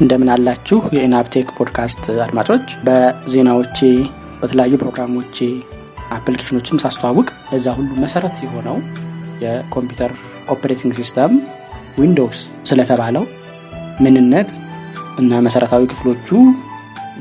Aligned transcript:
እንደምን 0.00 0.28
አላችሁ? 0.34 0.78
የ 0.94 1.05
ENAB 1.05 1.26
Tech 1.26 1.48
podcast 1.58 2.02
አድማጮች 2.24 2.66
በዜናዎቼ 2.86 3.78
በተለያዩ 4.40 4.74
ፕሮግራሞቼ 4.82 5.36
application 6.16 6.57
ኖችን 6.57 6.80
ሳስተዋውቅ 6.82 7.28
ለዛ 7.50 7.66
ሁሉ 7.78 7.90
መሰረት 8.04 8.36
የሆነው 8.44 8.76
የኮምፒውተር 9.44 10.12
operating 10.54 10.92
system 10.98 11.32
Windows 11.98 12.38
ስለተባለው 12.70 13.24
ምንነት 14.00 14.50
እና 15.18 15.40
መሰረታዊ 15.46 15.84
ክፍሎቹ 15.92 16.28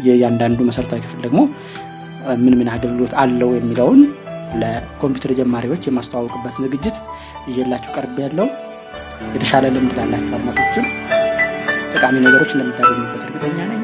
የእያንዳንዱ 0.08 0.60
መሰረታዊ 0.70 1.02
ክፍል 1.06 1.20
ደግሞ 1.26 1.40
ምን 2.44 2.56
ምን 2.60 2.70
አገልግሎት 2.76 3.14
አለው 3.24 3.52
የሚለውን 3.56 4.02
ለኮምፒውተር 4.62 5.34
ጀማሪዎች 5.40 5.84
የማስተዋወቅበትን 5.88 6.66
ዝግጅት 6.68 6.98
ይዤላችሁ 7.50 7.92
ቀርብያለው 7.98 8.48
የተሻለ 9.36 9.66
ልምድ 9.76 9.94
ላላችሁ 10.00 10.34
አድማጮችም 10.38 10.88
ጠቃሚ 11.98 12.18
ነገሮች 12.26 12.52
እንደምታገኙበት 12.54 13.22
እርግጠኛ 13.26 13.60
ነኝ። 13.70 13.84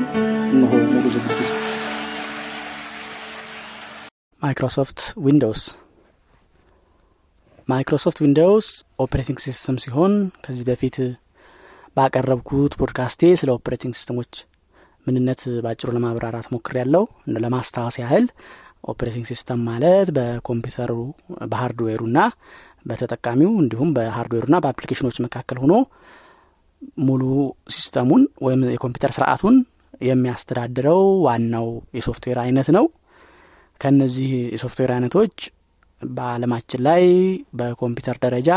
እነሆ 0.50 0.72
ሙሉ 0.88 1.06
ዝግጅቱ 1.14 1.40
Microsoft 4.42 5.00
Windows። 5.26 5.64
Microsoft 7.68 8.20
Windows 8.24 8.68
operating 9.00 9.40
system 9.46 9.78
ሲሆን 9.84 10.14
ከዚህ 10.46 10.66
በፊት 10.70 10.98
ባቀረብኩት 11.98 12.76
ፖድካስቴ 12.82 13.32
ስለ 13.42 13.50
operating 13.58 13.96
system 14.00 14.20
ኦች 14.20 14.34
ምንነት 15.08 15.42
በአጭሩ 15.64 15.90
ለማብራራት 15.98 16.50
ሞክሪያለው 16.56 17.06
ለማስታወስ 17.38 17.98
ያህል 18.04 18.28
operating 18.90 19.28
system 19.32 19.64
ማለት 19.70 20.10
በኮምፒውተሩ 20.18 20.94
በ 21.52 21.61
hardware 21.61 21.97
ኡና 21.97 22.20
በተጠቃሚው 22.86 23.52
እንዲሁም 23.62 23.92
በሃርድዌሩና 23.98 24.58
በአፕሊኬሽኖች 24.64 25.20
መካከል 25.26 25.60
ሆኖ 25.64 25.74
ሙሉ 27.08 27.24
system 27.70 28.02
ኡን 28.02 28.24
ወይም 28.46 28.62
የኮምፒውተር 28.74 29.12
ስርዓቱን 29.16 29.56
የሚያስተዳድረው 30.02 31.02
ዋናው 31.26 31.68
የሶፍትዌር 31.98 32.40
አይነት 32.44 32.68
ነው። 32.78 32.86
ከነዚህ 33.82 34.30
የሶፍትዌር 34.54 34.92
አይነቶች 34.96 35.36
በአለማችን 36.02 36.82
ላይ 36.88 37.04
በኮምፒውተር 37.60 38.18
ደረጃ 38.24 38.50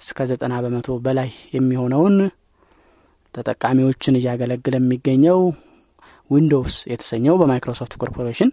እስከ 0.00 0.26
ዘጠና 0.30 0.54
በመቶ 0.64 0.90
በላይ 1.04 1.28
የሚሆነውን 1.56 2.14
ተጠቃሚዎችን 3.34 4.18
እያገለግለ 4.20 4.74
የሚገኘው 4.80 5.40
Windows 6.30 6.76
የተሰኘው 6.90 7.34
በ 7.40 7.50
Microsoft 7.50 7.94
Corporation 8.00 8.50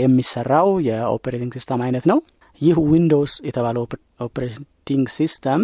የሚሰራው 0.00 0.68
የ 0.88 1.00
operating 1.00 1.52
system 1.56 1.80
አይነት 1.86 2.04
ነው። 2.10 2.18
ይህ 2.60 2.76
Windows 2.90 3.32
የተባለው 3.46 3.84
operating 4.26 5.06
system 5.16 5.62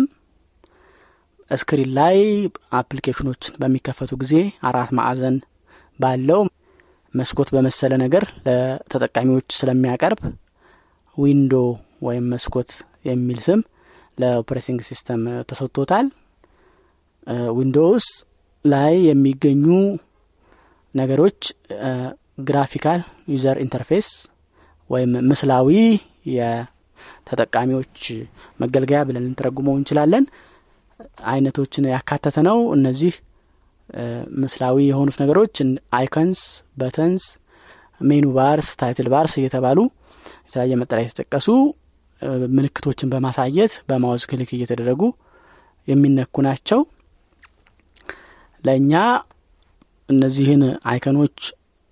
screen 1.51 1.91
ላይ 1.99 2.17
application 2.79 3.28
ኦችን 3.28 3.55
በሚከፈቱ 3.61 4.13
ጊዜ 4.23 4.35
አራት 4.69 4.91
ማዕዘን 4.99 5.37
ባለው 5.99 6.41
መስኮት 7.15 7.49
በመሰለ 7.55 7.93
ነገር 8.03 8.25
ለተጠቃሚዎች 8.47 9.49
ስለሚያቀርብ 9.59 10.21
window 11.17 11.55
ወይም 12.07 12.27
መስኮት 12.33 12.71
የሚል 13.09 13.39
ስም 13.47 13.61
ለ 14.19 14.30
operating 14.30 14.81
system 14.89 15.21
ተሰጥቶታል። 15.49 16.07
Windows 17.57 18.07
ላይ 18.65 18.95
የሚገኙ 19.09 19.65
ነገሮች 20.95 21.41
graphical 22.45 23.01
user 23.33 23.57
interface 23.65 24.09
ወይም 24.91 25.13
ምስላዊ 25.31 25.69
የተጠቃሚዎች 26.37 27.99
መገልገያ 28.61 29.01
ብለን 29.09 29.25
ልንተረጉመው 29.27 29.77
እንችላለን 29.79 30.25
አይነቶችን 31.29 31.85
ያካተተ 31.93 32.39
ነው። 32.49 32.59
እነዚህ 32.77 33.15
ምስላዊ 34.39 34.77
የሆኑት 34.87 35.17
ነገሮች 35.23 35.55
icons 35.99 36.41
buttons 36.81 37.25
menu 38.01 38.27
bars 38.37 38.69
title 38.81 39.09
bars 39.13 39.33
እየተባሉ 39.39 39.79
የተለያየ 40.43 40.77
መጠሪያ 40.81 41.07
የተጠቀሱ 41.07 41.49
ምልክቶችን 42.57 43.11
በማሳየት 43.13 43.73
በ 43.89 43.98
mouse 43.98 44.23
click 44.31 44.51
እየተደረጉ 44.57 45.03
የሚነኩ 45.89 46.43
ናቸው። 46.47 46.81
ለእኛ 48.65 48.93
እነዚህን 50.09 50.63
icon 50.91 51.15
ኦች 51.15 51.39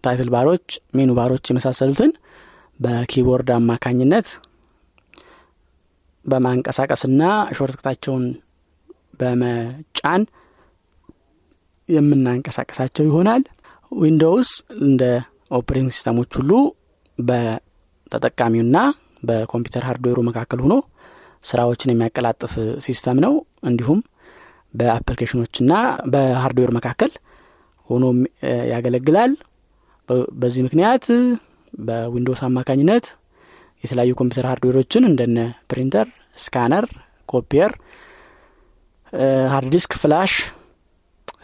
title 0.05 0.29
bar 0.35 0.48
ኦች 0.48 0.67
menu 0.97 1.11
bar 1.19 1.30
ኦች 1.30 1.45
የመሳሰሉትን 1.51 2.11
በ 2.81 2.94
keyboard 2.94 3.49
አማካኝነት 3.57 4.29
በማንቀሳቀስና 6.25 7.23
shortcut 7.57 7.89
ኣቸውን 7.89 8.25
በመጫን 9.21 10.23
የምናንቀሳቀሳቸው 11.89 13.05
ይሆናል። 13.09 13.43
Windows 13.93 14.51
እንደ 14.81 15.03
operating 15.59 15.91
system 15.97 16.17
ኦች 16.17 16.31
ሁሉ 16.39 16.53
በተጠቃሚውና 17.19 18.79
በኮምፒውተር 19.23 19.85
hardware 19.89 20.13
ኡ 20.13 20.19
መካከል 20.29 20.59
ሆኖ 20.65 20.75
ስራዎችን 21.45 21.93
የሚያቀላጥፍ 21.93 22.53
system 22.87 23.19
ነው። 23.25 23.35
እንዲሁም 23.71 24.01
በ 24.75 24.84
application 24.84 25.38
ኦችና 25.38 25.73
በ 26.13 26.24
hardware 26.24 26.71
መካከል 26.79 27.13
ሆኖ 27.89 28.05
ያገለግላል። 28.73 29.33
በዚህ 30.41 30.63
ምክንያት 30.67 31.05
በ 31.81 31.94
Windows 31.94 32.41
አማካኝነት 32.47 33.07
የተለያዩ 33.85 34.13
ኮምፒውተር 34.19 34.47
hardware 34.51 34.83
ኦችን 34.83 35.07
እንደነ 35.09 35.39
printer 35.71 36.07
scanner 36.45 36.85
copier 37.29 37.73
hard 39.53 39.69
disk 39.75 39.93
flash 40.01 40.33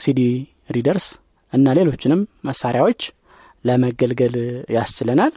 CD 0.04 0.20
readers 0.76 1.06
እና 1.52 1.66
ሌሎችንም 1.78 2.20
መሳሪያዎች 2.48 3.00
ለመገልገል 3.64 4.34
ያስችለናል። 4.76 5.32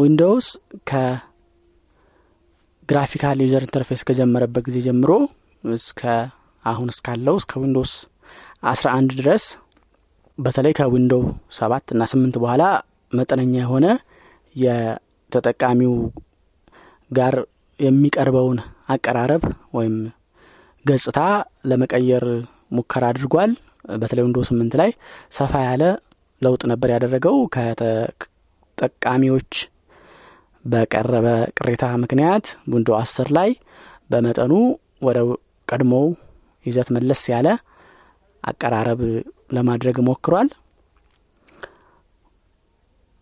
Windows 0.00 0.46
ከ 0.90 0.95
graphical 0.95 1.16
user 3.44 3.62
interface 3.66 4.02
ከጀመረበት 4.08 4.62
ጊዜ 4.68 4.78
ጀምሮ 4.86 5.10
እስከ 5.64 6.00
አሁን 6.64 6.88
እስካለው 6.92 7.36
እስከ 7.40 7.52
Windows 7.62 7.92
አስራ 8.72 8.86
አንድ 8.98 9.10
ድረስ 9.20 9.44
በተለይ 10.38 10.72
ከ 10.78 10.89
Window 10.89 11.22
ሰባት 11.58 11.86
እና 11.94 12.02
ስምንት 12.12 12.34
በኋላ 12.42 12.62
መጠነኛ 13.12 13.54
የሆነ 13.60 13.86
የተጠቃሚው 14.56 15.94
ጋር 17.10 17.34
የሚቀርበውን 17.80 18.58
አቀራረብ 18.88 19.42
ወይም 19.74 19.96
ገጽታ 20.84 21.18
ለመቀየር 21.70 22.24
ሙከራ 22.72 23.04
አድርጓል። 23.12 23.52
በተለይ 23.94 24.24
Window 24.26 24.38
ስምንት 24.48 24.74
ላይ 24.80 24.90
ሰፋ 25.38 25.52
ያለ 25.66 25.82
ለውጥ 26.42 26.62
ነበር 26.72 26.88
ያደረገው። 26.94 27.36
ከተጠቃሚዎች 27.54 29.52
በቀረበ 30.64 31.26
ቅሬታ 31.58 31.84
ምክንያት 32.02 32.46
Window 32.72 32.88
አስር 33.00 33.28
ላይ 33.38 33.50
በመጠኑ 34.10 34.52
ወደ 35.02 35.18
ቀድሞው 35.68 36.06
ይዘት 36.66 36.88
መለስ 36.96 37.22
ያለ 37.32 37.48
አቀራረብ 38.44 39.00
ለማድረግ 39.56 39.96
ሞክሯል። 40.08 40.48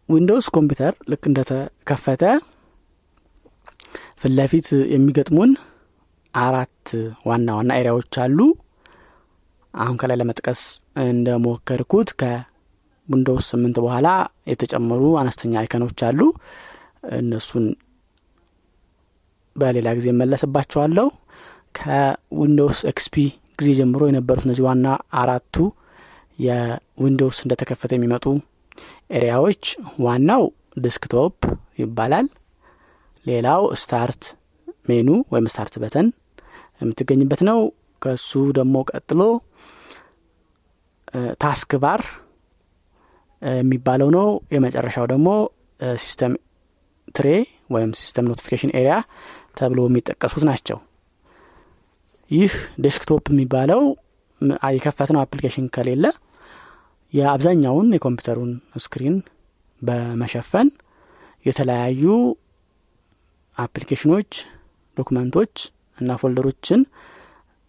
Windows 0.08 0.46
ኮምፒውተር 0.56 0.94
ልክ 1.10 1.22
እንደተከፈተ 1.30 2.22
ፊት 4.26 4.34
ለፊት 4.38 4.68
የሚገጥሙን 4.92 5.50
አራት 6.34 6.86
ዋና 7.28 7.48
ዋና 7.56 7.70
area 7.80 7.97
ዎች 7.97 8.14
አሉ። 8.22 8.38
አሁን 9.74 9.96
ከላይ 10.00 10.16
ለመጥቀስ 10.20 10.60
እንደሞከርኩት 11.02 12.08
ከ 12.20 12.49
Windows 12.49 13.48
ስምንት 13.52 13.76
በኋላ 13.84 14.08
የተጨመሩ 14.50 15.02
አነስተኛ 15.20 15.52
icon 15.60 15.80
ኦች 15.80 16.00
አሉ። 16.08 16.20
እነሱን 17.18 17.66
በሌላ 19.56 19.92
ጊዜ 19.98 20.14
እመለስባቸዋለሁ 20.20 21.06
ከ 21.74 21.98
Windows 21.98 22.80
XP 22.92 23.14
ጊዜ 23.60 23.70
ጀምሮ 23.80 24.08
የነበሩት 24.10 24.46
እነዚህ 24.46 24.66
ዋና 24.68 24.86
አራቱ 25.20 25.56
የ 26.38 26.61
Windows 26.61 27.40
እንደተከፈተ 27.44 27.92
የሚመጡ 27.96 28.26
area 29.12 29.37
ዎች 29.37 29.62
ዋናው 30.00 30.44
desktop 30.80 31.36
ይባላል 31.82 32.26
ሌላው 33.26 33.62
start 33.80 34.22
menu 34.88 35.08
ወይም 35.32 35.46
start 35.52 35.74
button 35.82 36.08
የምትገኝበት 36.80 37.40
ነው። 37.48 37.58
ከሱ 38.02 38.30
ደግሞ 38.58 38.76
ቀጥሎ 38.90 39.20
task 41.42 41.70
bar 41.82 42.02
የሚባለው 43.42 44.08
ነው። 44.16 44.26
የመጨረሻው 44.54 45.06
ደግሞ 45.12 45.28
system 46.00 46.32
tray 47.14 47.28
ወይም 47.74 47.90
system 48.00 48.28
notification 48.30 48.72
area 48.78 48.94
ተብሎ 49.58 49.80
የሚጠቀሱት 49.88 50.44
ናቸው። 50.48 50.78
ይህ 52.30 52.52
desktop 52.84 53.24
የሚባለው 53.32 53.82
የከፈትነው 54.76 55.20
application 55.22 55.66
ከሌለ 55.74 56.06
የአብዛኛውን 57.12 57.88
የኮምፒውተሩን 57.96 58.50
screen 58.84 59.16
በመሸፈን 59.82 60.68
የተለያዩ 61.46 62.04
application 63.56 64.10
ኦች 64.10 64.30
document 64.96 65.35
ኦች 65.35 65.54
እና 65.98 66.16
folder 66.20 66.50
ኦችን 66.50 66.80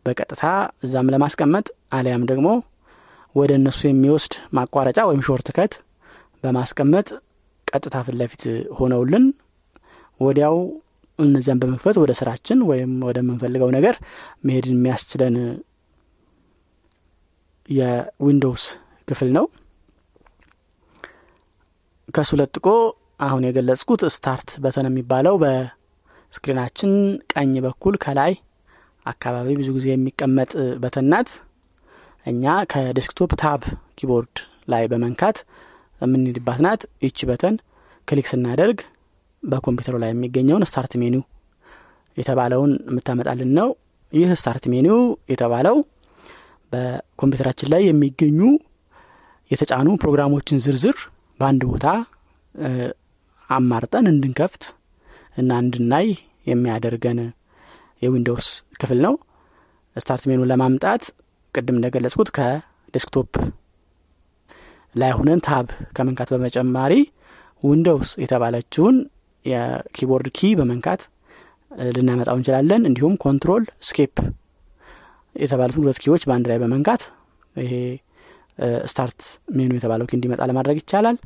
በቀጥታ 0.06 0.44
እዛም 0.86 1.12
ለማስቀመጥ 1.14 1.66
አሊያም 1.98 2.24
ደግሞ 2.32 2.48
ወደ 3.36 3.52
እነሱ 3.60 3.80
የሚወስድ 3.88 4.34
ማቋረጫ 4.58 5.00
ወይም 5.10 5.24
shortcut 5.28 5.74
በማስቀመጥ 6.44 7.08
ቀጥታ 7.68 7.96
ፊት 8.32 8.44
ሆነውልን 8.78 9.26
ወዲያው 10.20 10.56
እነዚያን 11.20 11.60
በመክፈት 11.62 11.96
ወደ 12.02 12.12
ስራችን 12.20 12.60
ወይም 12.70 12.92
ወደምንፈልገው 13.08 13.70
ነገር 13.78 13.96
መሄድ 14.48 14.66
የሚያስችለን 14.72 15.36
የ 17.70 17.91
Windows 17.91 18.64
ክፍል 19.08 19.30
ነው። 19.38 19.46
ከሱ 22.10 22.32
ለጥቆ 22.40 22.68
አሁን 23.20 23.46
የገለጽኩት 23.48 24.02
start 24.16 24.50
button 24.64 24.88
የሚባለው 24.90 25.36
በ 26.34 26.41
screen 26.41 26.65
ኣችን 26.65 26.92
ቀኝ 27.34 27.54
በኩል 27.66 27.96
ከላይ 28.04 28.34
አካባቢ 29.06 29.48
ብዙ 29.60 29.70
ጊዜ 29.78 29.88
የሚቀመጥ 29.92 30.52
button 30.84 31.09
ናት 31.09 31.30
እኛ 32.26 32.44
ከ 32.72 32.85
desktop 32.85 33.32
tab 33.42 33.62
keyboard 34.00 34.38
ላይ 34.72 34.84
በመንካት 34.92 35.38
የምንሄድባት 36.02 36.60
ናት። 36.66 36.82
ይቺ 37.06 37.20
button 37.30 37.56
click 38.08 38.28
ስናደርግ 38.32 38.80
በኮምፒውተሩ 39.44 39.96
ላይ 40.04 40.10
የሚገኘውን 40.14 40.66
start 40.70 40.94
menu 41.02 41.24
የተባለውን 42.18 42.72
የምታመጣልን 42.90 43.52
ነው። 43.60 43.70
ይህ 44.14 44.30
start 44.40 44.66
menu 44.74 45.00
የተባለው 45.32 45.78
በኮምፒውተራችን 46.72 47.70
ላይ 47.74 47.82
የሚገኙ 47.88 48.40
የተጫኑ 49.52 49.90
ፕሮግራሞችን 50.02 50.62
ዝርዝር 50.66 50.98
በአንድ 51.40 51.62
ቦታ 51.72 51.88
አማርጠን 53.50 54.06
እንድንከፍት 54.12 54.64
እና 55.38 55.52
እንድናይ 55.64 56.08
የሚያደርገን 56.48 57.20
የ 58.02 58.12
Windows 58.12 58.48
ክፍል 58.82 59.00
ነው። 59.06 59.14
start 59.96 60.24
menu 60.30 60.43
ን 60.43 60.50
ለማምጣት 60.52 61.04
ቅድም 61.56 61.78
እንደገለጽኩት 61.78 62.30
ከ 62.38 62.58
desktop 62.58 63.30
ላይ 64.96 65.12
ሁነን 65.18 65.42
tab 65.48 65.68
ከመንካት 65.96 66.30
በተጨማሪ 66.34 66.94
Windows 67.64 68.10
የተባለችውን 68.24 68.96
የ 69.46 69.62
keyboard 69.62 70.28
key 70.38 70.50
በመንካት 70.60 71.02
ልናመጣው 71.96 72.36
እንችላለን። 72.40 72.82
እንዲሁም 72.90 73.16
control 73.24 73.64
escape 73.88 74.16
የተባሉትን 75.36 75.84
ሁለት 75.84 76.00
key 76.04 76.11
ዎች 76.11 76.22
በአንድ 76.28 76.46
ላይ 76.52 76.58
በመንካት 76.64 77.02
ይሄ 77.56 77.74
start 78.92 79.20
menu 79.58 79.72
የተባለው 79.78 80.06
key 80.10 80.16
እንዲመጣ 80.18 80.42
ለማድረግ 80.50 80.78
ይቻላል 80.82 81.18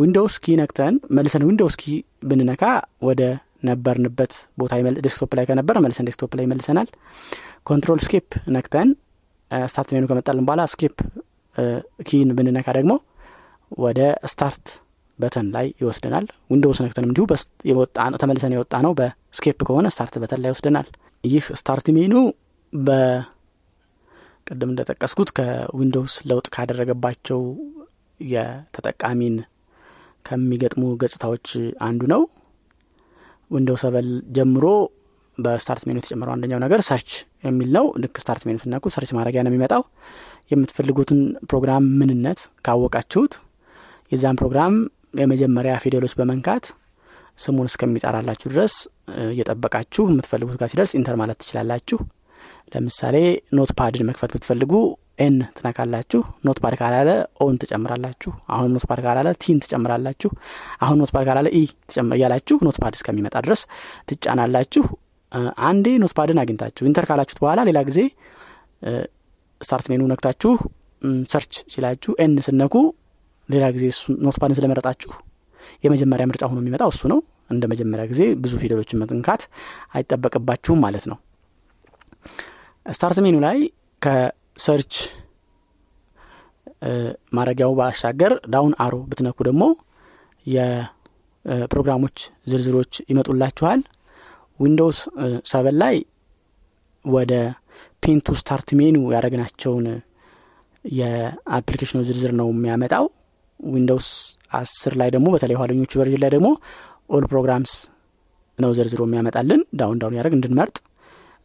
Windows 0.00 0.34
key 0.38 0.56
ነክተን 0.60 0.94
መልሰን 1.16 1.42
Windows 1.48 1.76
key 1.76 1.94
ብንነካ 2.22 2.62
ወደ 3.02 3.22
ነበርንበት 3.68 4.32
ቦታ 4.60 4.72
desktop 5.06 5.30
ላይ 5.38 5.44
ከነበርን 5.48 5.76
መልሰን 5.84 6.06
desktop 6.08 6.32
ላይ 6.38 6.44
ይመልሰናል 6.46 6.88
control 7.66 8.00
escape 8.04 8.26
ነክተን 8.56 8.88
start 9.68 9.90
menu 9.94 10.04
ከመጣልን 10.10 10.44
በኋላ 10.46 10.62
escape 10.72 10.96
key 12.08 12.20
ን 12.20 12.28
ብንነካ 12.38 12.68
ደግሞ 12.78 12.92
ወደ 13.78 14.00
start 14.32 14.66
button 15.18 15.46
ላይ 15.54 15.66
ይወስደናል። 15.82 16.24
Windows 16.52 16.78
ነክተንም 16.84 17.10
እንዲሁ 17.10 17.24
ተመልሰን 18.22 18.54
የወጣነው 18.56 18.74
በ 18.86 18.92
escape 18.98 19.58
ከሆነ 19.68 19.86
start 19.94 20.14
button 20.22 20.40
ላይ 20.42 20.50
ይወስደናል። 20.50 20.88
ይህ 21.24 21.44
start 21.60 21.86
menu 21.96 22.14
በቅድም 22.72 24.70
እንደጠቀስኩት 24.72 25.30
ከ 25.38 25.55
Windows 25.55 26.14
ለውጥ 26.30 26.46
ካደረገባቸው 26.54 27.40
የተጠቃሚን 28.20 29.36
ከሚገጥሙ 30.26 30.82
ገጽታዎች 31.00 31.46
አንዱ 31.86 32.02
ነው። 32.12 32.22
Windows 33.50 33.82
seven 33.84 34.06
ጀምሮ 34.36 34.64
በ 35.38 35.51
start 35.51 35.82
menu 35.86 35.96
የተጨመረው 36.00 36.32
አንደኛው 36.34 36.60
ነገር 36.64 36.80
search 36.86 37.10
የሚል 37.44 37.68
ነው። 37.76 37.86
ልክ 38.02 38.14
start 38.22 38.42
menu 38.46 38.56
ስትነኩ 38.62 38.84
search 38.94 39.10
ማድረጊያ 39.16 39.42
ነው 39.44 39.52
የሚመጣው። 39.52 39.82
የምትፈልጉትን 40.52 41.20
ፕሮግራም 41.50 41.84
ምንነት 42.00 42.40
ካወቃችሁት 42.66 43.32
የዛን 44.12 44.38
ፕሮግራም 44.40 44.74
የመጀመሪያ 45.20 45.74
ፊደሎች 45.82 46.12
በመንካት 46.18 46.64
ስሙን 47.38 47.68
እስከሚጠራላችሁ 47.70 48.48
ድረስ 48.52 48.74
እየጠበቃችሁ 49.26 50.04
የምትፈልጉት 50.10 50.56
ጋር 50.60 50.68
ሲደርስ 50.72 50.92
enter 50.98 51.16
ማለት 51.20 51.38
ትችላላችሁ። 51.42 51.98
ለምሳሌ 52.72 53.16
Notepad 53.56 53.70
ን 53.78 54.06
መክፈት 54.08 54.30
ብትፈልጉ 54.34 54.72
N 55.18 55.36
ትነካላችሁ 55.56 56.20
Notepad 56.46 56.74
ካላለ 56.80 57.10
O 57.40 57.45
ን 57.45 57.54
ትጨምራላችሁ። 57.60 58.32
አሁን 58.54 58.70
Notepad 58.74 59.00
ካላለ 59.04 59.28
T 59.42 59.47
ን 59.47 59.58
ትጨምራላችሁ። 59.64 60.30
አሁን 60.84 60.98
Notepad 61.02 61.24
ካላለ 61.28 61.48
E 61.54 61.62
እያላችሁ 62.16 62.56
Notepad 62.66 62.94
እስከሚመጣ 62.98 63.36
ድረስ 63.46 63.62
ትጫናላችሁ። 64.10 64.84
አንዴ 65.68 65.86
Notepad 66.02 66.12
ን 66.18 66.38
አግኝታችሁ 66.42 66.84
enter 66.88 67.04
ካላችሁት 67.08 67.38
በኋላ 67.42 67.60
ሌላ 67.68 67.78
ጊዜ 67.88 68.00
start 69.60 69.86
menu 69.92 70.02
ነክታችሁ 70.10 70.52
search 71.32 71.54
ሲላችሁ 71.72 72.12
N 72.22 72.34
ስትነኩ 72.46 72.74
ሌላ 73.48 73.64
ጊዜ 73.76 73.84
Notepad 74.26 74.36
ን 74.42 74.56
ስለመረጣችሁ 74.58 75.10
የመጀመሪያ 75.84 76.24
ምርጫ 76.30 76.44
ሆኖ 76.50 76.58
የሚመጣው 76.62 76.90
እሱ 76.92 77.02
ነው። 77.12 77.18
እንደ 77.50 77.64
መጀመሪያ 77.72 78.04
ጊዜ 78.10 78.22
ብዙ 78.42 78.52
ፊደሎችን 78.62 79.00
መንካት 79.02 79.42
አይጠበቅባችሁም 79.94 80.80
ማለት 80.84 81.04
ነው። 81.10 81.18
start 82.86 83.18
menu 83.24 83.36
ላይ 83.44 83.58
ከ 84.56 84.66
search 84.66 84.94
ማድረጊያው 87.36 87.72
ባሻገር 87.78 88.32
down 88.52 88.72
arrow 88.84 88.94
ብትነኩ 89.08 89.38
ደግሞ 89.48 89.62
የፕሮግራሞች 90.46 92.16
ዝርዝሮች 92.50 92.92
ይመጡላችኋል። 93.10 93.80
Windows 94.60 94.98
seven 95.50 95.76
ላይ 95.82 95.96
ወደ 97.04 97.32
pin 98.02 98.22
to 98.22 98.36
start 98.40 98.68
menu 98.80 98.96
ያደረግናቸውን 99.14 99.86
የ 100.84 100.98
application 100.98 101.77
ኖች 101.77 102.06
ዝርዝር 102.10 102.32
ነው 102.40 102.48
የሚያመጣው። 102.52 103.06
Windows 103.60 104.08
አስር 104.58 104.94
ላይ 105.00 105.08
ደግሞ 105.14 105.28
በተለይ 105.34 105.56
ኋለኞቹ 105.60 105.92
version 106.00 106.22
ላይ 106.24 106.30
ደግሞ 106.34 106.48
all 107.10 107.24
programs 107.32 107.72
ነው 108.58 108.70
ዘርዝሮ 108.78 109.02
የሚያመጣልን። 109.06 109.62
down 109.80 109.98
down 110.02 110.16
እያደረግን 110.18 110.34
እንድንመርጥ 110.38 110.76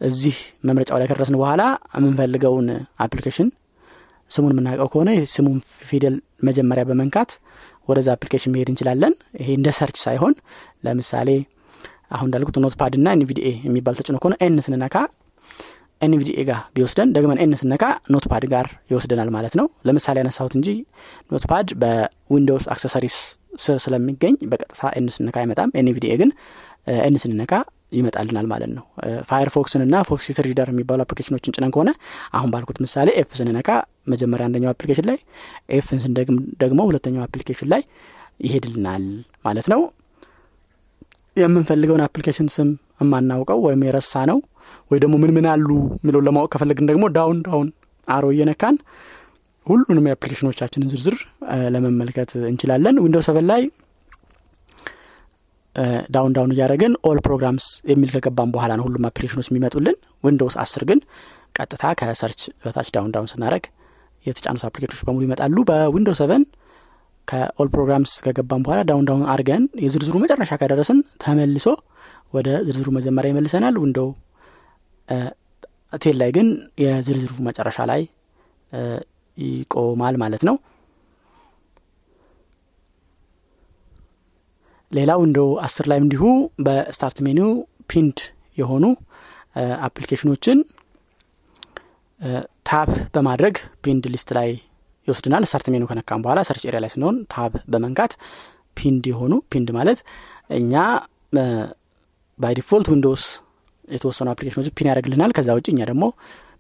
እዚህ 0.01 0.35
መምረጫው 0.67 0.97
ላይ 0.99 1.07
ከደረስን 1.09 1.37
በኋላ 1.41 1.61
የምንፈልገውን 1.95 2.67
application 3.05 3.49
ስሙን 4.31 4.53
የምናውቀው 4.53 4.89
ከሆነ 4.91 5.09
ስሙን 5.31 5.57
ፊደል 5.87 6.15
መጀመሪያ 6.47 6.83
በመንካት 6.89 7.31
ወደዛ 7.89 8.09
application 8.15 8.53
መሄድ 8.53 8.69
እንችላለን። 8.71 9.13
ይሄ 9.41 9.49
እንደ 9.57 9.69
search 9.77 9.97
ሳይሆን 10.05 10.33
ለምሳሌ 10.85 11.29
አሁን 12.11 12.27
እንዳልኩት 12.29 12.55
Notepad 12.63 12.93
ና 13.03 13.13
NVDA 13.17 13.49
የሚባል 13.67 13.95
ተጭኖ 13.99 14.17
ከሆነ 14.21 14.35
N 14.45 14.55
ስንነካ 14.65 14.95
NVDA 16.01 16.39
ጋር 16.47 16.59
ቢወስደን 16.75 17.09
ደግመን 17.15 17.39
N 17.43 17.53
ስንነካ 17.59 17.83
Notepad 18.13 18.45
ጋር 18.53 18.67
ይወስደናል 18.91 19.29
ማለት 19.35 19.53
ነው። 19.59 19.67
ለምሳሌ 19.87 20.17
ያነሳሁት 20.21 20.53
እንጂ 20.59 20.69
Notepad 21.31 21.45
በ 21.51 21.69
Windows 21.81 22.65
accessories 22.73 23.17
ስር 23.59 23.77
ስለሚገኝ 23.83 24.35
በቀጥታ 24.51 24.81
N 24.97 25.07
ስንነካ 25.15 25.37
አይመጣም። 25.41 25.71
NVDA 25.79 26.13
ግን 26.21 26.29
N 27.01 27.17
ስንነካ 27.23 27.53
ይመጣልናል 27.91 28.45
ማለት 28.51 28.71
ነው። 28.75 28.83
Firefox 29.29 29.70
ን 29.70 29.81
ና 29.89 30.01
Foxit 30.09 30.39
Reader 30.45 30.69
የሚባሉ 30.71 30.99
application 31.05 31.38
ኖችን 31.38 31.55
ጭነን 31.55 31.71
ከሆነ 31.75 31.89
አሁን 32.33 32.49
ባልኩት 32.53 32.77
ምሳሌ 32.85 33.09
F 33.21 33.31
ስንነካ 33.39 33.69
መጀመሪያ 34.07 34.45
አንደኛው 34.49 34.71
application 34.73 35.07
ላይ 35.09 35.17
F 35.71 35.81
ን 35.81 35.99
ስንደግም 36.03 36.37
ደግሞ 36.63 36.81
ሁለተኛው 36.89 37.23
application 37.27 37.69
ላይ 37.73 37.83
ይሄድልናል 38.41 39.03
ማለት 39.45 39.67
ነው። 39.73 39.81
የምንፈልገውን 41.35 42.03
application 42.05 42.47
ስም 42.55 42.69
የማናውቀው 43.01 43.59
ወይም 43.65 43.83
የረሳነው 43.87 44.39
ወይ 44.91 44.99
ደግሞ 44.99 45.15
ምን 45.21 45.31
ምን 45.35 45.45
አሉ 45.51 45.69
የሚለውን 45.97 46.25
ለማወቅ 46.27 46.49
ከፈለግን 46.53 46.87
ደግሞ 46.89 47.05
down 47.15 47.37
down 47.47 47.69
arrow 48.07 48.25
እየነካን 48.33 48.75
ሁሉንም 49.67 50.05
የ 50.09 50.16
application 50.16 50.53
ኖቻችንን 50.53 50.89
ዝርዝር 50.93 51.15
ለመመልከት 51.73 52.31
እንችላለን። 52.49 52.95
Window 53.03 53.23
seven 53.27 53.45
ላይ 53.51 53.61
down 56.15 56.31
down 56.35 56.51
እያደረግን 56.53 56.93
all 57.09 57.19
programs 57.25 57.65
የሚል 57.91 58.09
ከገባን 58.15 58.49
በኋላ 58.55 58.71
ነው 58.79 58.85
ሁሉም 58.87 59.05
application 59.09 59.37
ኖች 59.37 59.47
የሚመጡልን። 59.51 59.95
Windows 60.23 60.55
አስር 60.63 60.83
ግን 60.89 60.99
ቀጥታ 61.55 61.83
ከ 61.99 62.10
search 62.10 62.41
በታች 62.63 62.89
down 62.95 63.11
down 63.15 63.29
ስናደረግ 63.31 63.63
የተጫኑት 64.25 64.63
application 64.67 64.94
ኖች 64.94 65.03
በሙሉ 65.07 65.21
ይመጣሉ። 65.27 65.57
በ 65.69 65.81
Window 65.81 66.15
seven 66.19 66.43
ከ 67.27 67.44
all 67.44 67.69
programs 67.73 68.11
ከገባን 68.25 68.63
በኋላ 68.65 68.81
down 68.89 69.05
down 69.09 69.23
አድርገን 69.33 69.63
የዝርዝሩ 69.83 70.15
መጨረሻ 70.23 70.51
ከደረስን 70.61 70.99
ተመልሶ 71.23 71.65
ወደ 72.33 72.49
ዝርዝሩ 72.67 72.89
መጀመሪያ 72.97 73.29
ይመልሰናል። 73.33 73.75
Window 73.83 74.09
ten 76.01 76.17
ላይ 76.21 76.29
ግን 76.35 76.47
የዝርዝሩ 76.83 77.31
መጨረሻ 77.47 77.79
ላይ 77.91 78.01
ይቆማል 79.37 80.15
ማለት 80.21 80.43
ነው 80.47 80.55
ሌላው 84.91 85.19
Window 85.27 85.49
አስር 85.65 85.85
ላይም 85.91 86.03
እንዲሁ 86.05 86.23
በ 86.65 86.80
start 86.80 87.17
menu 87.25 87.49
pinned 87.91 88.19
የሆኑ 88.57 88.85
application 89.87 90.34
ኖችን 90.34 90.59
tab 92.69 92.89
በማድረግ 93.15 93.55
pinned 93.83 94.03
list 94.13 94.29
ላይ 94.37 94.49
ይወስድናል። 95.07 95.43
start 95.49 95.67
menu 95.73 95.83
ከነካን 95.89 96.21
በኋላ 96.23 96.39
search 96.49 96.63
area 96.67 96.79
ላይ 96.83 96.91
ስንሆን 96.93 97.15
tab 97.33 97.53
በመንካት 97.73 98.11
pinned 98.77 99.05
የሆኑ 99.11 99.33
pinned 99.51 99.69
ማለት 99.77 99.99
እኛ 100.59 100.73
by 102.39 102.53
default 102.59 102.87
Windows 102.91 103.23
የተወሰኑ 103.87 104.27
application 104.33 104.58
ኖች 104.58 104.67
pin 104.77 104.87
ያደርግልናል። 104.89 105.31
ከዛ 105.37 105.49
ውጭ 105.57 105.67
እኛ 105.73 105.81
ደግሞ 105.89 106.03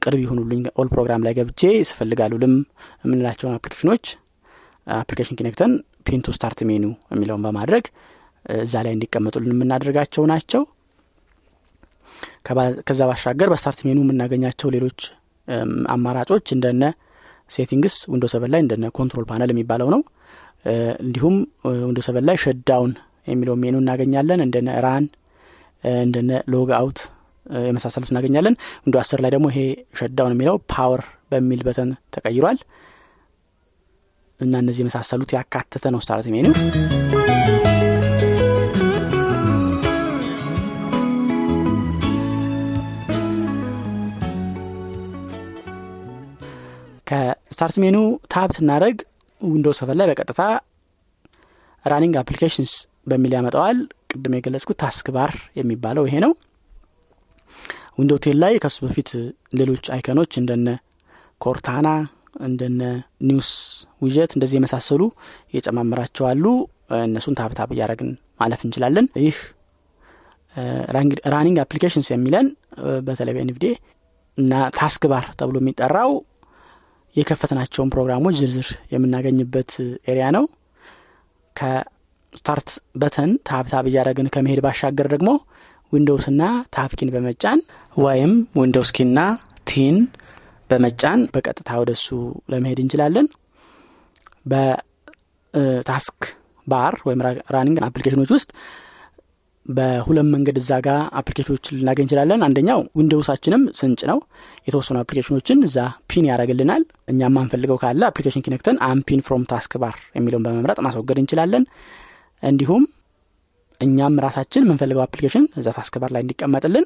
ቅርብ 0.03 0.19
ይሁኑልኝ 0.23 0.61
all 0.81 0.87
program 0.93 1.23
ላይ 1.25 1.33
ገብቼ 1.39 1.61
ስፈልግ 1.89 2.33
አልልም 2.43 2.53
የምንላቸውን 3.03 3.55
አፕሊኬሽኖች 3.57 4.05
application 4.87 5.37
key 5.39 5.49
ነክተን 5.49 5.73
pin 6.07 6.21
start 6.29 6.59
menu 6.69 6.85
የሚለውን 7.13 7.43
በማድረግ 7.45 7.85
እዛ 8.45 8.73
ላይ 8.85 8.93
እንዲቀመጡልን 8.95 9.53
የምናደርጋቸው 9.53 10.23
ናቸው። 10.31 10.61
ከዛ 12.87 13.01
ባሻገር 13.09 13.49
በ 13.51 13.59
start 13.59 13.79
menu 13.87 13.99
የምናገኛቸው 14.03 14.69
ሌሎች 14.75 14.99
አማራጮች 15.93 16.47
እንደነ 16.55 16.83
settings 17.51 17.95
Window 18.11 18.25
seven 18.33 18.51
ላይ 18.53 18.61
እንደነ 18.63 18.85
control 18.97 19.25
panel 19.29 19.51
የሚባለው 19.53 19.87
ነው። 19.95 20.01
እንዲሁም 21.03 21.35
Window 21.81 21.99
seven 22.07 22.25
ላይ 22.29 22.37
shutdown 22.43 22.91
የሚለው 23.27 23.55
ሜኑ 23.63 23.75
እናገኛለን። 23.81 24.41
እንደነ 24.45 24.69
run 24.85 25.05
እንደነ 26.03 26.31
log 26.53 26.69
out 26.79 26.99
የመሳሰሉት 27.67 28.11
እናገኛለን። 28.11 28.55
Window 28.83 28.97
አስር 29.01 29.21
ላይ 29.23 29.31
ደግሞ 29.35 29.47
ይሄ 29.53 29.61
shutdown 29.99 30.35
የሚለው 30.35 30.57
power 30.73 31.03
በሚል 31.31 31.61
button 31.67 31.91
ተቀይሯል። 32.15 32.59
እና 34.39 34.53
እነዚህ 34.63 34.81
የመሳሰሉት 34.83 35.33
ያካተተ 35.37 35.85
ነው 35.93 36.01
start 36.03 36.29
menu 36.35 36.47
ከ 47.11 47.30
start 47.30 47.75
menu 47.83 47.97
tab 48.33 48.49
ስናደረግ 48.57 48.97
Window 49.41 49.67
seven 49.77 49.97
ላይ 49.99 50.07
በቀጥታ 50.09 50.41
running 51.85 52.15
applications 52.21 52.73
በሚል 53.07 53.33
ያመጣዋል። 53.37 53.77
ቅድም 54.11 54.33
የገለጽኩት 54.37 54.77
taskbar 54.83 55.31
የሚባለው 55.59 56.03
ይሄ 56.07 56.15
ነው። 56.25 56.31
Windows 57.97 58.13
ten 58.23 58.37
ላይ 58.43 58.53
ከሱ 58.63 58.77
በፊት 58.85 59.09
ሌሎች 59.59 59.85
አይከኖች 59.95 60.31
እንደነ 60.41 60.69
Cortana 61.41 61.87
እንደነ 62.43 62.81
news 63.29 63.49
widget 64.01 64.31
እንደዚህ 64.37 64.57
የመሳሰሉ 64.59 65.01
እየጨማመራቸው 65.51 66.25
አሉ። 66.29 66.45
እነሱን 67.01 67.37
tab 67.39 67.54
tab 67.54 67.69
እያደረግን 67.75 68.09
ማለፍ 68.39 68.61
እንችላለን። 68.67 69.05
ይህ 69.21 69.37
running 71.33 71.57
applications 71.63 72.07
የሚለን 72.11 72.47
በተለይ 73.07 73.35
በ 73.35 73.45
NVDA 73.45 73.65
እና 74.37 74.53
task 74.77 75.03
bar 75.11 75.25
ተብሎ 75.39 75.57
የሚጠራው 75.61 76.11
የከፈትናቸውን 77.15 77.91
ፕሮግራሞች 77.93 78.35
ዝርዝር 78.41 78.67
የምናገኝበት 78.93 79.71
area 80.11 80.25
ነው። 80.35 80.43
ከ 81.55 81.88
start 81.88 82.69
button 82.95 83.31
tab 83.49 83.67
tab 83.67 83.85
እያደረግን 83.89 84.31
ከመሄድ 84.33 84.59
ባሻገር 84.65 85.07
ደግሞ 85.13 85.29
Windows 85.91 86.25
ና 86.33 86.43
tab 86.75 86.88
key 86.88 87.01
ን 87.01 87.09
በመጫን 87.15 87.59
ወይም 87.97 88.33
Windows 88.59 88.91
key 88.97 89.08
ና 89.08 89.19
T 89.67 89.77
ን 89.77 89.97
በመጫን 90.69 91.21
በቀጥታ 91.33 91.71
ወደሱ 91.81 92.05
ለመሄድ 92.51 92.79
እንችላለን። 92.83 93.27
በ 94.51 95.07
task 95.07 96.19
bar 96.67 96.93
ወይም 97.07 97.19
running 97.55 97.77
አፕሊኬሽኖች 97.87 98.31
ውስጥ 98.35 98.49
በሁለት 99.65 100.27
መንገድ 100.33 100.55
እዛ 100.61 100.71
ጋ 100.85 100.89
አፕሊኬሽኖች 101.19 101.65
ልናገኝ 101.75 102.05
እንችላለን። 102.05 102.41
አንደኛው 102.47 102.79
Windows 102.99 103.63
ኣችንም 103.79 104.01
ስንጭነው። 104.11 104.19
የተወሰኑ 104.67 104.97
አፕሊኬሽኖችን 105.01 105.59
እዛ 105.67 105.77
pin 106.09 106.25
ያደረግልናል 106.29 106.83
እኛ 107.11 107.29
ማንፈልገው 107.35 107.77
ካለ 107.83 108.01
application 108.09 108.43
key 108.45 108.54
ነክተን 108.54 108.77
unpin 108.89 109.21
from 109.27 109.43
task 109.51 109.75
bar 109.83 109.97
የሚለውን 110.17 110.45
በመምረጥ 110.47 110.79
ማስወገድ 110.87 111.19
እንችላለን። 111.23 111.65
እንዲሁም 112.43 112.83
እኛም 113.81 114.15
ራሳችን 114.25 114.65
የምንፈልገው 114.65 115.03
አፕሊኬሽን 115.05 115.45
እዛ 115.59 115.69
task 115.77 115.95
bar 116.01 116.11
ላይ 116.15 116.23
እንዲቀመጥልን 116.25 116.85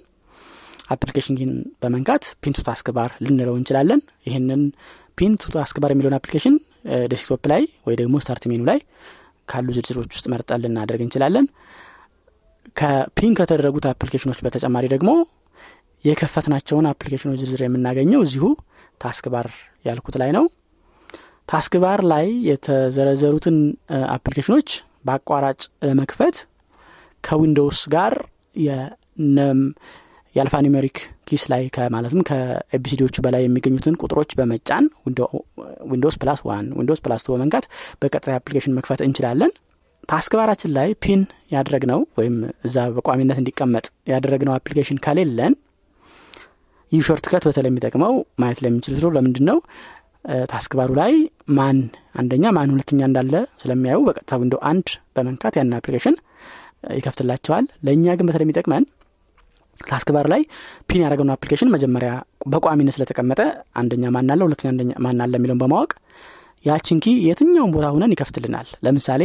አፕሊኬሽን 0.94 1.36
በመንካት 1.82 2.24
pin 2.44 2.53
to 2.53 2.60
task 2.68 2.88
bar 2.98 3.12
ልንለው 3.26 3.56
እንችላለን። 3.60 4.02
ይህንን 4.28 4.62
pin 5.18 5.33
to 5.33 5.44
task 5.56 5.78
bar 5.84 5.92
የሚለውን 5.94 6.18
አፕሊኬሽን 6.18 6.56
desktop 7.12 7.44
ላይ 7.52 7.64
ወይ 7.88 7.96
ደግሞ 8.02 8.16
start 8.24 8.44
menu 8.52 8.64
ላይ 8.70 8.80
ካሉ 9.48 9.68
ዝርዝሮች 9.78 10.12
ውስጥ 10.16 10.26
መርጠን 10.34 10.62
ልናደርግ 10.64 11.02
እንችላለን 11.06 11.46
ከ 12.76 12.99
pin 12.99 13.34
ከተደረጉት 13.40 13.86
አፕሊኬሽኖች 13.92 14.40
በተጨማሪ 14.46 14.86
ደግሞ 14.94 15.12
የከፈትናቸውን 16.06 16.86
አፕሊኬሽኖች 16.92 17.40
ዝርዝር 17.42 17.62
የምናገኘው 17.66 18.22
እዚሁ 18.26 18.46
task 19.02 19.26
bar 19.34 19.48
ያልኩት 19.86 20.16
ላይ 20.22 20.30
ነው። 20.38 20.46
task 21.50 21.74
bar 21.84 22.02
ላይ 22.12 22.28
የተዘረዘሩትን 22.50 23.58
አፕሊኬሽኖች 24.16 24.70
በአቋራጭ 25.08 25.62
ለመክፈት 25.88 26.38
ከ 27.24 27.37
Windows 27.37 27.82
ጋር 27.94 28.14
የ 30.36 30.56
alphanumeric 30.66 30.98
keys 31.28 31.44
ላይ 31.52 31.64
ማለትም 31.96 32.22
ከ 32.30 32.47
ABCD 32.47 32.81
ዎቹ 32.81 33.16
በላይ 33.26 33.44
የሚገኙትን 33.46 33.96
ቁጥሮች 34.04 34.32
በመጫን 34.40 34.86
Windows 35.92 36.18
plus 36.22 36.42
one 36.50 36.66
Windows 36.80 37.02
plus 37.06 37.24
two 37.26 37.34
በመንካት 37.36 37.66
በቀጣይ 38.02 38.36
አፕሊኬሽን 38.40 38.76
መክፈት 38.78 39.02
እንችላለን። 39.08 39.54
task 40.10 40.34
ላይ 40.76 40.90
pin 41.04 41.22
ያደረግነው 41.56 42.00
ወይም 42.20 42.36
እዛ 42.68 42.86
በቋሚነት 42.96 43.38
እንዲቀመጥ 43.42 43.86
ያደረግነው 44.12 44.54
አፕሊኬሽን 44.58 45.00
ከሌለን 45.06 45.54
ይህ 46.92 47.04
shortcut 47.08 47.44
በተለይ 47.50 47.70
የሚጠቅመው 47.72 48.14
ማየት 48.42 48.60
ለሚችሉት 48.66 49.16
ለምንድን 49.18 49.46
ነው 49.50 49.58
task 50.52 50.74
bar 50.78 50.86
ኡ 50.86 50.92
ላይ 51.00 51.14
ማን 51.58 51.80
አንደኛ 52.20 52.46
ማን 52.58 52.72
ሁለተኛ 52.74 53.02
እንዳለ 53.08 53.34
ስለሚያዩ 53.62 54.00
በቀጥታ 54.08 54.38
Window 54.42 54.56
አንድ 54.70 54.88
በመንካት 55.16 55.56
ያን 55.60 55.74
አፕሊኬሽን 55.80 56.16
ይከፍትላቸዋል። 56.98 57.66
ለእኛ 57.86 58.16
ግን 58.20 58.28
በተለይ 58.30 58.46
የሚጠቅመን 58.46 58.84
task 59.78 60.10
bar 60.16 60.28
ላይ 60.34 60.42
pin 60.90 61.02
ያደረገውን 61.04 61.32
አፕሊኬሽን 61.34 61.72
መጀመሪያ 61.76 62.12
በቋሚነት 62.52 62.96
ስለተቀመጠ 62.98 63.42
አንደኛ 63.82 64.12
ማን 64.16 64.32
አለ 64.34 64.42
ሁለተኛ 64.48 64.70
ማን 65.06 65.22
አለ 65.26 65.34
የሚለውን 65.40 65.62
በማወቅ 65.64 65.92
ያችን 66.66 67.00
key 67.04 67.14
የትኛውን 67.26 67.72
ቦታ 67.74 67.86
ሁነን 67.96 68.14
ይከፍትልናል? 68.14 68.68
ለምሳሌ 68.86 69.22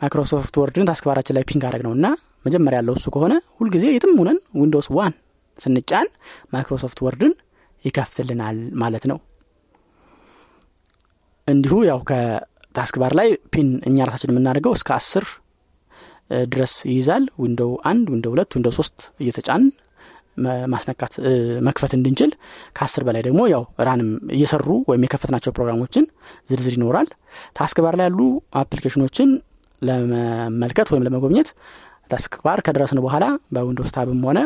Microsoft 0.00 0.54
Word 0.62 0.79
ን 0.79 0.88
task 0.90 1.03
bar 1.03 1.13
ኣችን 1.13 1.36
ላይ 1.36 1.44
pin 1.48 1.62
ካደረግነው 1.68 1.92
እና 1.96 2.06
መጀመሪያ 2.44 2.78
ያለው 2.80 2.94
እሱ 2.98 3.06
ከሆነ 3.14 3.34
ሁልጊዜ 3.58 3.84
የትም 3.92 4.12
ሁነን 4.20 4.38
Windows 4.60 4.88
one 4.96 5.14
ስንጫን 5.58 6.08
Microsoft 6.54 6.98
Word 7.06 7.23
ን 7.23 7.32
ይከፍትልናል 7.84 8.58
ማለት 8.82 9.04
ነው። 9.10 9.18
እንዲሁ 11.48 11.74
ያው 11.88 11.98
ከ 12.08 12.37
task 12.37 12.96
bar 13.02 13.12
ላይ 13.18 13.28
pin 13.54 13.68
እኛ 13.88 13.96
ራሳችን 14.08 14.32
የምናደርገው 14.32 14.72
እስከ 14.78 14.90
አስር 14.96 15.24
ድረስ 16.48 16.72
ይይዛል። 16.90 17.24
Window 17.42 17.72
አንድ 17.90 18.06
Window 18.12 18.32
ሁለት 18.34 18.54
Window 18.56 18.74
ሶስት 18.78 18.98
እየተጫን 19.22 19.64
ማስነካት 20.72 21.14
መክፈት 21.66 21.92
እንድንችል 21.96 22.30
ከአስር 22.76 23.02
በላይ 23.06 23.22
ደግሞ 23.26 23.40
ያው 23.52 23.62
run 23.88 24.00
ም 24.00 24.08
እየሰሩ 24.36 24.68
ወይም 24.90 25.04
የከፈትናቸው 25.06 25.54
ፕሮግራሞችን 25.56 26.04
ዝርዝር 26.50 26.74
ይኖራል። 26.76 27.08
task 27.58 27.78
ላይ 27.92 28.06
ያሉ 28.06 28.20
አፕሊኬሽኖችን 28.60 29.30
ለመመልከት 29.82 30.90
ወይም 30.92 31.04
ለመጎብኘት 31.06 31.48
task 32.10 32.34
bar 32.44 32.58
ከደረስን 32.66 33.00
በኋላ 33.04 33.24
በ 33.54 33.63
Windows 33.63 33.94
tab 33.96 34.10
ም 34.10 34.20
ሆነ 34.28 34.40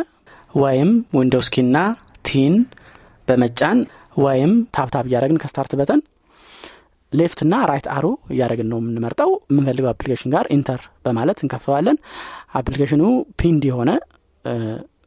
ወይም 0.54 0.90
Windows 1.16 1.48
key 1.54 1.65
ና 1.65 1.76
T 2.24 2.34
ን 2.34 2.54
በመጫን 3.28 3.78
ወይም 4.20 4.52
tab 4.76 4.90
tab 4.90 5.04
እያደረግን 5.08 5.40
ከ 5.42 5.51
start 5.51 5.72
button 5.80 6.00
left 7.12 7.40
ና 7.50 7.58
right 7.70 7.86
arrow 7.94 8.06
እያደረግን 8.32 8.68
ነው 8.72 8.78
የምንመርጠው። 8.80 9.30
የምንፈልገው 9.50 9.90
አፕሊኬሽን 9.92 10.32
ጋር 10.34 10.44
enter 10.56 10.80
በማለት 11.04 11.38
እንከፍተዋለን። 11.44 11.96
አፕሊኬሽኑ 12.54 13.02
pinned 13.40 13.62
የሆነ 13.70 13.90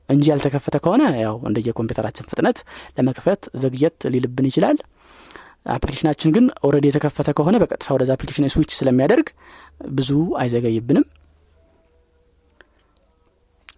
እንጂ 0.10 0.26
ያልተከፈተ 0.32 0.78
ከሆነ 0.84 1.04
ያው 1.22 1.36
እንደየ 1.50 1.72
ኮምፒውተራችን 1.78 2.28
ፍጥነት 2.32 2.58
ለመክፈት 2.98 3.44
ዘግየት 3.64 4.00
ሊልብን 4.14 4.48
ይችላል። 4.50 4.78
አፕሊኬሽናችን 5.74 6.32
ግን 6.36 6.46
already 6.68 6.86
የተከፈተ 6.90 7.30
ከሆነ 7.38 7.58
በቀጥታ 7.62 7.94
ወደዛ 7.96 8.12
አፕሊኬሽን 8.16 8.48
ስዊች 8.54 8.72
ስለሚያደርግ 8.80 9.28
ብዙ 9.92 10.10
አይዘገይብንም። 10.42 11.06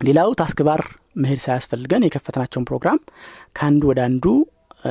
ሌላው 0.01 0.29
task 0.39 0.60
bar 0.67 0.82
መሄድ 1.15 1.39
ሳያስፈልገን 1.44 2.05
የከፈትናቸውን 2.05 2.65
ፕሮግራም 2.70 2.98
ከአንዱ 3.58 3.84
ወደ 3.91 4.00
አንዱ 4.08 4.25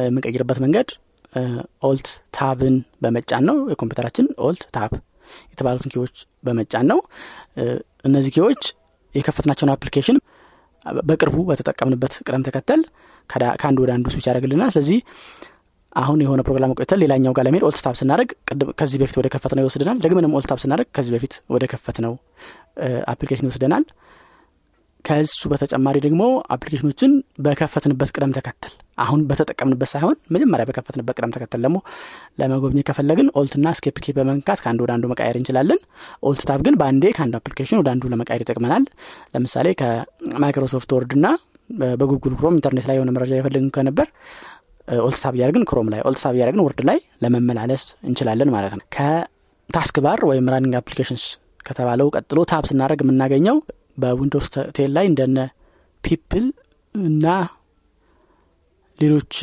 የምንቀይርበት 0.04 0.58
መንገድ 0.64 0.88
Alt 1.88 2.08
Tab 2.36 2.59
ን 2.59 2.74
በመጫን 3.02 3.44
ነው። 3.48 3.56
የኮምፒውተራችን 3.72 4.26
Alt 4.46 4.62
Tab 4.76 4.92
የተባሉትን 5.52 5.92
key 5.94 6.04
ዎች 6.04 6.16
በመጫን 6.44 6.86
ነው። 6.92 6.98
እነዚህ 8.04 8.32
key 8.36 8.47
ዎች 8.47 8.62
የከፈትናቸውን 9.14 9.72
አፕሊኬሽን 9.74 10.16
በቅርቡ 11.08 11.36
በተጠቀምንበት 11.48 12.14
ቅደም 12.26 12.44
ተከተል 12.48 12.80
ከአንዱ 13.60 13.78
ወደ 13.84 13.90
አንዱ 13.96 14.06
ስዊች 14.14 14.26
ያደርግልናል። 14.30 14.70
ስለዚህ 14.74 14.98
አሁን 15.96 16.20
የሆነ 16.24 16.40
ፕሮግራም 16.46 16.72
ቆይተን 16.76 16.98
ሌላኛው 17.02 17.32
ጋር 17.36 17.44
ለመሄድ 17.46 17.64
Alt 17.66 17.78
ስናደርግ 18.00 18.30
ከዚህ 18.78 18.98
በፊት 19.02 19.16
ወደከፈትነው 19.20 19.62
ይወስድናል 19.64 19.98
ደግመንም 20.04 20.32
Alt 20.38 20.52
ስናደርግ 20.62 20.88
ከዚህ 20.96 21.12
በፊት 21.16 21.34
ወደከፈትነው 21.54 22.14
አፕሊኬሽን 23.12 23.46
ይወስደናል። 23.48 23.84
ከሱ 25.04 25.42
በተጨማሪ 25.52 25.96
ደግሞ 26.04 26.22
አፕሊኬሽኖችን 26.54 27.12
በከፈትንበት 27.38 28.10
ቅደም 28.14 28.34
ተከተል 28.36 28.74
አሁን 28.98 29.20
በተጠቀምንበት 29.28 29.90
ሳይሆን 29.92 30.16
መጀመሪያ 30.34 30.64
በከፈትንበት 30.68 31.16
ቅደም 31.18 31.32
ተከተል 31.34 31.60
ደግሞ 31.64 31.78
ለመጎብኘት 32.40 32.86
ከፈለግን 32.88 33.28
Alt 33.38 33.55
ና 33.55 33.72
Escape 33.78 33.96
key 34.04 34.14
በመንካት 34.16 34.60
ከአንዱ 34.64 34.80
ወደ 34.84 34.92
አንዱ 34.96 35.06
መቃየር 35.12 35.36
እንችላለን። 35.40 35.80
Alt 36.22 36.42
Tab 36.48 36.62
ግን 36.66 36.76
በአንዴ 36.80 37.04
ከአንዱ 37.16 37.34
አፕሊኬሽን 37.40 37.80
ወደ 37.82 37.90
አንዱ 37.94 38.10
ለመቃየር 38.12 38.42
ይጠቅመናል። 38.44 38.84
ለምሳሌ 39.34 39.68
ከ 39.80 40.01
Microsoft 40.01 40.92
Word 40.96 41.14
ና 41.18 41.28
በ 42.00 42.09
Google 42.09 42.34
Chrome 42.38 42.56
ኢንተርኔት 42.56 42.86
ላይ 42.88 42.96
የሆነ 42.98 43.10
መረጃ 43.16 43.32
የፈለግን 43.36 43.70
ከነበር 43.74 44.08
Alt 45.02 45.18
Tab 45.18 45.34
እያደርግን 45.36 45.64
Chrome 45.68 45.88
ላይ 45.92 46.00
Alt 46.08 46.21
Tab 46.21 46.34
እያደርግን 46.36 46.62
Word 46.64 46.80
ላይ 46.88 46.98
ለመመላለስ 47.22 47.84
እንችላለን 48.08 48.50
ማለት 48.54 48.74
ነው። 48.78 48.84
ከ 48.96 49.30
task 49.30 49.98
bar 50.04 50.20
ወይም 50.30 50.50
running 50.54 50.74
applications 50.80 51.24
ከተባለው 51.66 52.08
ቀጥሎ 52.16 52.38
tab 52.50 52.64
ስናደርግ 52.70 53.02
የምናገኘው 53.04 53.56
በ 53.98 54.09
Windows 54.09 54.48
ten 54.76 54.90
ላይ 54.96 55.06
እንደነ 55.10 55.38
people 56.04 56.44
እና 56.94 57.26
ሌሎች 58.98 59.34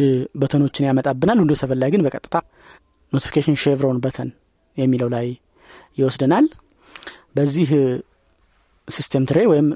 button 0.41 0.64
ኦችን 0.64 0.87
ያመጣብናል። 0.87 1.39
Windows 1.41 1.61
seven 1.63 1.79
ላይ 1.81 1.89
ግን 1.93 2.03
በቀጥታ 2.05 2.35
notification 3.13 3.57
chevron 3.63 3.97
button 4.03 4.29
የሚለው 4.77 5.09
ላይ 5.15 5.27
ይወስደናል። 5.99 6.45
በዚህ 7.35 7.69
system 8.87 9.25
tray 9.29 9.39
ወይም 9.51 9.67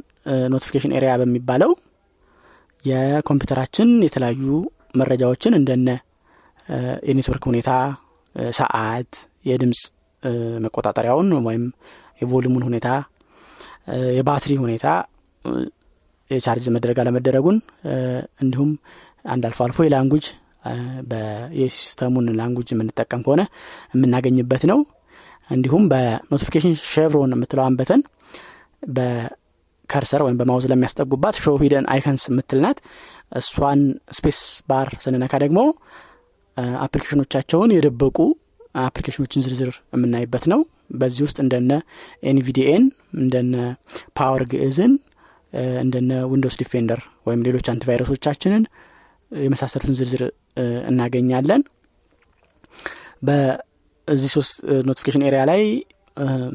notification 0.53 0.93
area 0.97 1.11
በሚባለው 1.21 1.71
የኮምፒውተራችን 2.83 3.89
የተለያዩ 4.05 4.47
መረጃዎችን 4.95 5.53
እንደነ 5.59 5.89
የኔትወርክ 7.07 7.43
ሁኔታ 7.51 7.71
ሰዓት 8.53 9.13
የድምፅ 9.49 9.81
መቆጣጠሪያውን 10.65 11.29
ወይም 11.47 11.63
የ 12.21 12.28
volume 12.28 12.49
ኡን 12.49 12.63
ሁኔታ 12.67 12.87
የባትሪ 14.17 14.53
ሁኔታ 14.63 14.85
የቻርጅ 16.31 16.65
መደረግ 16.75 16.97
አለመደረጉን 17.01 17.57
እንዲሁም 18.43 18.69
አንድ 19.25 19.43
አልፎ 19.47 19.59
አልፎ 19.65 19.79
የ 19.85 19.93
language 19.93 20.25
የሲስተሙን 21.59 22.27
language 22.37 22.69
የምንጠቀም 22.73 23.23
ከሆነ 23.25 23.41
የምናገኝበት 23.93 24.63
ነው። 24.71 24.79
እንዲሁም 25.49 25.83
በ 25.91 26.03
notification 26.03 26.73
chevron 26.87 27.33
የምትለዋን 27.35 27.75
button 27.79 28.01
በ 28.95 29.27
cursor 29.27 30.21
ወይም 30.25 30.37
በ 30.39 30.47
mouse 30.47 30.65
ለሚያስጠጉባት 30.71 31.35
show 31.43 31.57
hidden 31.61 31.85
icons 31.93 32.23
የምትልናት 32.31 32.79
እሷን 33.39 33.81
space 34.17 34.39
bar 34.69 34.89
ስንነካ 35.03 35.33
ደግሞ 35.43 35.59
አፕሊኬሽኖቻቸውን 36.83 37.73
የደበቁ 37.75 38.17
አፕሊኬሽኖችን 38.83 39.43
ዝርዝር 39.45 39.75
የምናይበት 39.95 40.45
ነው። 40.51 40.59
በዚህ 40.95 41.21
ውስጥ 41.25 41.37
እንደነ 41.43 41.71
NVDA 42.31 42.66
ን 42.66 42.83
እንደነ 43.19 43.55
Power 44.17 44.43
Geez 44.51 44.79
ን 44.79 44.93
እንደነ 45.83 46.11
Windows 46.31 46.57
Defender 46.61 46.99
ወይም 47.27 47.43
ሌሎች 47.47 47.67
antivirus 47.73 48.14
ኦቻችንን 48.14 48.63
የመሳሰሉትን 49.43 49.97
ዝርዝር 49.99 50.23
እናገኛለን። 50.89 51.61
በዚህ 53.27 54.29
ሶስት 54.35 54.55
notification 54.87 55.23
area 55.27 55.43
ላይ 55.51 55.61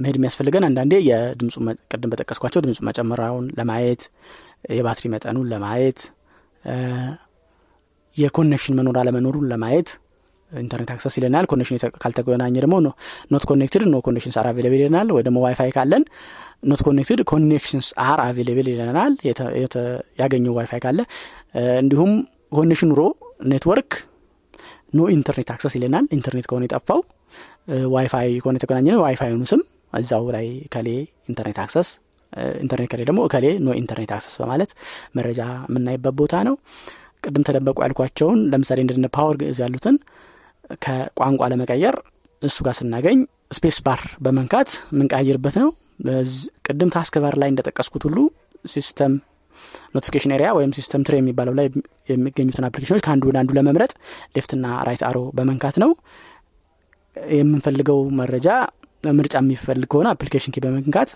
መሄድ 0.03 0.17
የሚያስፈልገን 0.19 0.65
አንዳንዴ 0.69 0.93
የድምፁ 1.09 1.55
ቅድም 1.93 2.11
በጠቀስኳቸው 2.13 2.61
ድምፁ 2.65 2.81
መጨመሪያውን 2.89 3.47
ለማየት 3.59 4.03
የባትሪ 4.77 5.07
መጠኑን 5.15 5.49
ለማየት 5.53 5.99
የ 8.17 8.26
connection 8.26 8.76
መኖር 8.79 8.97
አለመኖሩን 9.03 9.49
ለማየት 9.53 9.91
internet 10.52 10.90
access 10.95 11.14
ይለናል። 11.19 11.45
connection 11.50 11.79
ካልተገናኘ 12.03 12.55
ደግሞ 12.65 12.77
Not 13.33 13.45
connected 13.50 13.83
no 13.88 13.99
connections 14.07 14.37
are 14.40 14.47
available 14.50 14.81
ይለናል። 14.81 15.09
ወይ 15.17 15.23
ደግሞ 15.27 15.39
ዋይፋይ 15.45 15.71
ካለን 15.77 16.05
not 16.62 16.81
connected 16.87 17.21
connections 17.31 17.88
are 18.07 18.21
available 18.25 18.69
ይለናል። 18.73 19.13
ያገኘው 20.23 20.55
ዋይፋይ 20.59 20.81
ካለ 20.85 20.99
እንዲሁም 21.83 22.13
connection 22.52 22.88
ኖሮ 22.93 23.02
network 23.50 23.90
no 24.95 25.07
internet 25.14 25.50
access 25.55 25.75
ይለናል። 25.78 26.04
ኢንተርኔት 26.16 26.47
ከሆነ 26.50 26.64
የጠፋው 26.66 27.00
ዋይፋይ 27.95 28.30
ከሆነ 28.42 28.57
የተገናኘ 28.59 28.87
ነው 28.95 29.02
ዋይፋይኑ 29.04 29.42
ስም 29.50 29.61
እዛው 29.99 30.25
ላይ 30.37 30.47
ካለ 30.75 30.78
internet 30.78 30.84
access 30.84 30.88
ኢንተርኔት 31.30 31.59
ከሌለ 31.64 33.02
ደግሞ 33.09 33.21
ከሌለ 33.33 33.47
no 33.64 33.75
internet 33.81 34.11
access 34.16 34.35
በማለት 34.40 34.70
መረጃ 35.16 35.40
የምናይበት 35.68 36.14
ቦታ 36.20 36.35
ነው። 36.48 36.57
ቅድም 37.25 37.44
ተደበቁ 37.46 37.79
ያልኳቸውን 37.85 38.38
ለምሳሌ 38.53 38.79
እንደነ 38.85 39.09
Power 39.16 39.37
Geez 39.40 39.59
ያሉትን 39.64 39.96
ከቋንቋ 40.85 41.48
ለመቀየር 41.53 41.96
እሱ 42.42 42.59
ጋር 42.66 42.75
ስናገኝ 42.79 43.18
space 43.57 43.79
bar 43.87 44.03
በመንካት 44.25 44.70
የምንቀያይርበት 44.92 45.57
ነው። 45.62 45.70
ቅድም 46.66 46.90
task 46.94 47.14
bar 47.25 47.35
ላይ 47.40 47.48
እንደጠቀስኩት 47.53 48.05
ሁሉ 48.09 48.18
system 48.64 49.12
notification 49.94 50.33
area 50.37 50.49
ወይም 50.59 50.73
system 50.77 51.05
tray 51.07 51.16
የሚባለው 51.20 51.55
ላይ 51.59 51.66
የሚገኙትን 52.11 52.66
application 52.68 52.93
ኦች 52.93 53.03
ከአንዱ 53.07 53.25
ወደ 53.31 53.38
አንዱ 53.40 53.51
ለመምረጥ 53.59 53.92
left 54.37 54.54
ና 54.54 54.66
right 54.88 55.03
arrow 55.09 55.18
በመንካት 55.38 55.79
ነው። 55.85 55.92
የምንፈልገው 57.35 57.99
መረጃ 58.20 58.49
ምርጫ 59.12 59.35
የሚፈልግ 59.40 59.87
ከሆነ 59.92 60.09
application 60.14 60.53
key 60.55 60.61
በመንካት 60.64 61.11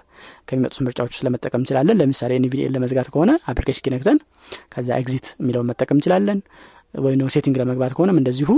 ከሚመጡት 0.48 0.78
ምርጫዎች 0.87 1.12
ውስጥ 1.14 1.24
ለመጠቀም 1.26 1.61
እንችላለን። 1.61 1.96
ለምሳሌ 2.00 2.33
NVDA 2.38 2.61
ን 2.61 2.72
ለመዝጋት 2.76 3.09
ከሆነ 3.14 3.30
application 3.50 3.83
key 3.85 3.92
ነክተን 3.94 4.18
ከዛ 4.72 4.88
exit 5.00 5.26
የሚለውን 5.40 5.68
መጠቀም 5.70 5.96
እንችላለን። 5.98 6.38
ወይም 7.04 7.28
setting 7.35 7.57
ለመግባት 7.61 7.92
ከሆነም 7.96 8.18
እንደዚሁ። 8.20 8.50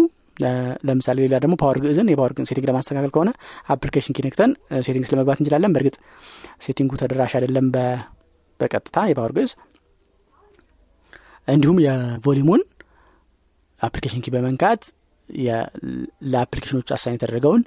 ለምሳሌ 0.87 1.19
ሌላ 1.25 1.37
ደግሞ 1.43 1.55
Power 1.61 1.79
Geez 1.83 2.00
ን 2.00 2.09
የ 2.13 2.18
Power 2.18 2.33
setting 2.49 2.67
ለማስተካከል 2.71 3.11
ከሆነ 3.15 3.31
application 3.75 4.15
key 4.17 4.25
ነክተን 4.27 4.51
settings 4.87 5.11
ለመግባት 5.13 5.39
እንችላለን። 5.41 5.73
በእርግጥ 5.75 5.97
setting 6.67 6.87
ኡ 6.87 6.93
ተደራሽ 7.03 7.35
አይደለም 7.39 7.69
በቀጥታ 8.61 9.07
የ 9.11 9.17
Power 9.17 9.33
Geez 9.37 9.53
እንዲሁም 11.49 11.79
የ 11.85 11.98
volume 11.98 12.37
ኡን 12.37 12.63
application 13.81 14.23
key 14.25 14.33
በመንካት 14.35 14.83
ለ 16.29 16.38
application 16.38 16.89
ኦች 16.97 17.05
assign 17.05 17.17
የተደረገውን 17.17 17.63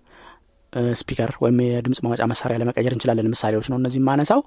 speaker 1.00 1.32
ወይም 1.44 1.58
የድምፅ 1.66 2.00
ማውጫ 2.06 2.24
መሳሪያ 2.32 2.58
ለመቀየር 2.62 2.94
እንችላለን 2.96 3.32
ምሳሌዎች 3.34 3.68
ነው 3.72 3.78
እነዚህ 3.80 4.04
ማነሳው። 4.08 4.42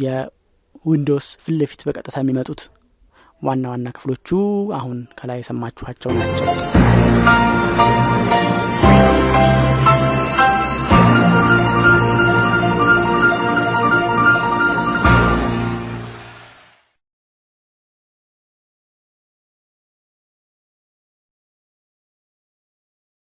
የዊንዶውስ 0.00 1.28
ፊት 1.44 1.82
በቀጥታ 1.88 2.16
የሚመጡት 2.22 2.62
ዋና 3.42 3.64
ዋና 3.72 3.88
ክፍሎቹ 3.96 4.28
አሁን 4.78 4.98
ከላይ 5.18 5.40
የሰማችኋቸው 5.42 6.12
ናቸው 6.16 6.46